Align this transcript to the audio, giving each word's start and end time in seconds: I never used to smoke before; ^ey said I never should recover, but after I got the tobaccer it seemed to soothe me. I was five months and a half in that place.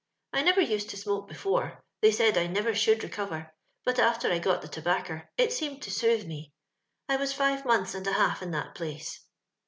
I 0.33 0.41
never 0.41 0.61
used 0.61 0.89
to 0.89 0.97
smoke 0.97 1.27
before; 1.27 1.83
^ey 2.01 2.11
said 2.11 2.35
I 2.35 2.47
never 2.47 2.73
should 2.73 3.03
recover, 3.03 3.51
but 3.85 3.99
after 3.99 4.31
I 4.31 4.39
got 4.39 4.63
the 4.63 4.67
tobaccer 4.67 5.29
it 5.37 5.53
seemed 5.53 5.83
to 5.83 5.91
soothe 5.91 6.25
me. 6.25 6.53
I 7.07 7.17
was 7.17 7.33
five 7.33 7.65
months 7.65 7.93
and 7.93 8.07
a 8.07 8.13
half 8.13 8.41
in 8.41 8.49
that 8.49 8.73
place. 8.73 9.19